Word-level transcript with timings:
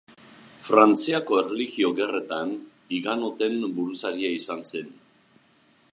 Frantziako 0.69 1.37
Erlijio 1.41 1.91
Gerretan 1.99 2.55
higanoten 2.97 3.61
buruzagia 3.77 4.33
izan 4.41 4.69
zen. 4.73 4.93